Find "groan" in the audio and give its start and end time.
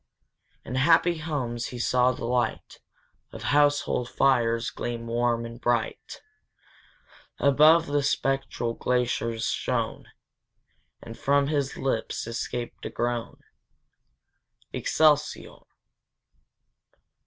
12.89-13.41